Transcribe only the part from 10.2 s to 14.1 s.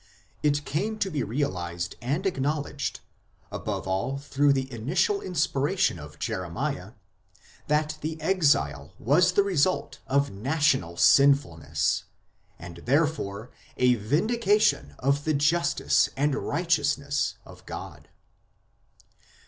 national sinfulness, and therefore a